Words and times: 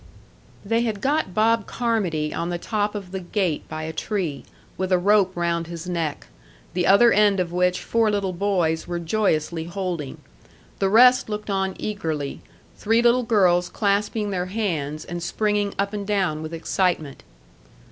They 0.65 0.81
had 0.81 0.99
got 0.99 1.35
Bob 1.35 1.67
Carmody 1.67 2.33
on 2.33 2.49
the 2.49 2.57
top 2.57 2.95
of 2.95 3.11
the 3.11 3.19
gate 3.19 3.69
by 3.69 3.83
a 3.83 3.93
tree, 3.93 4.45
with 4.75 4.91
a 4.91 4.97
rope 4.97 5.31
round 5.35 5.67
his 5.67 5.87
neck, 5.87 6.25
the 6.73 6.87
other 6.87 7.11
end 7.11 7.39
of 7.39 7.51
which 7.51 7.81
four 7.83 8.09
little 8.09 8.33
boys 8.33 8.87
were 8.87 8.97
joyously 8.97 9.65
holding. 9.65 10.17
The 10.79 10.89
rest 10.89 11.29
looked 11.29 11.51
on 11.51 11.75
eagerly, 11.77 12.41
three 12.75 13.03
little 13.03 13.21
girls 13.21 13.69
clasping 13.69 14.31
their 14.31 14.47
hands, 14.47 15.05
and 15.05 15.21
springing 15.21 15.75
up 15.77 15.93
and 15.93 16.07
down 16.07 16.41
with 16.41 16.51
excitement. 16.51 17.21